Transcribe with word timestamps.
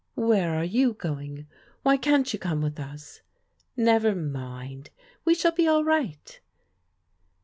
"Where 0.15 0.55
are 0.55 0.63
you 0.65 0.93
going? 0.93 1.45
Why 1.83 1.95
can't 1.95 2.25
jrou 2.25 2.39
come 2.39 2.63
with 2.63 2.79
us?"" 2.79 3.21
Never 3.77 4.15
mind; 4.15 4.89
we 5.25 5.35
shall 5.35 5.51
be 5.51 5.67
all 5.67 5.83
right." 5.83 6.39